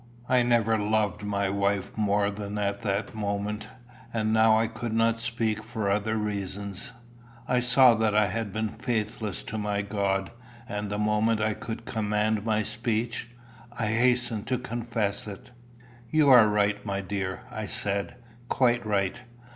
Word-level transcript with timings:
I 0.27 0.41
never 0.41 0.79
loved 0.79 1.23
my 1.23 1.51
wife 1.51 1.95
more 1.95 2.31
than 2.31 2.57
at 2.57 2.81
that 2.81 3.13
moment. 3.13 3.67
And 4.11 4.33
now 4.33 4.57
I 4.57 4.65
could 4.65 4.93
not 4.93 5.19
speak 5.19 5.63
for 5.63 5.91
other 5.91 6.17
reasons. 6.17 6.91
I 7.47 7.59
saw 7.59 7.93
that 7.93 8.15
I 8.15 8.25
had 8.25 8.51
been 8.51 8.69
faithless 8.69 9.43
to 9.43 9.59
my 9.59 9.83
God, 9.83 10.31
and 10.67 10.89
the 10.89 10.97
moment 10.97 11.39
I 11.39 11.53
could 11.53 11.85
command 11.85 12.43
my 12.43 12.63
speech, 12.63 13.29
I 13.77 13.85
hastened 13.89 14.47
to 14.47 14.57
confess 14.57 15.27
it. 15.27 15.51
"You 16.09 16.29
are 16.31 16.47
right, 16.47 16.83
my 16.83 17.01
dear," 17.01 17.41
I 17.51 17.67
said, 17.67 18.15
"quite 18.49 18.83
right. 18.83 19.17